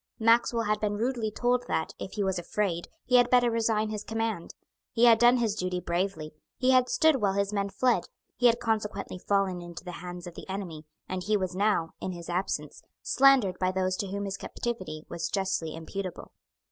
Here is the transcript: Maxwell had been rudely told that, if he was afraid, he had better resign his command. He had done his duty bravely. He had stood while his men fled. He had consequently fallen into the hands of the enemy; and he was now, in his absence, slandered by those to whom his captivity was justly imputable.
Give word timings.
Maxwell 0.17 0.63
had 0.63 0.79
been 0.79 0.97
rudely 0.97 1.29
told 1.29 1.67
that, 1.67 1.93
if 1.99 2.13
he 2.13 2.23
was 2.23 2.39
afraid, 2.39 2.87
he 3.05 3.17
had 3.17 3.29
better 3.29 3.51
resign 3.51 3.89
his 3.91 4.03
command. 4.03 4.55
He 4.91 5.05
had 5.05 5.19
done 5.19 5.37
his 5.37 5.53
duty 5.53 5.79
bravely. 5.79 6.33
He 6.57 6.71
had 6.71 6.89
stood 6.89 7.17
while 7.21 7.33
his 7.33 7.53
men 7.53 7.69
fled. 7.69 8.05
He 8.35 8.47
had 8.47 8.59
consequently 8.59 9.19
fallen 9.19 9.61
into 9.61 9.83
the 9.85 9.91
hands 10.01 10.25
of 10.25 10.33
the 10.33 10.49
enemy; 10.49 10.85
and 11.07 11.21
he 11.21 11.37
was 11.37 11.55
now, 11.55 11.91
in 12.01 12.13
his 12.13 12.29
absence, 12.31 12.81
slandered 13.03 13.59
by 13.59 13.71
those 13.71 13.95
to 13.97 14.07
whom 14.07 14.25
his 14.25 14.37
captivity 14.37 15.05
was 15.07 15.29
justly 15.29 15.75
imputable. 15.75 16.31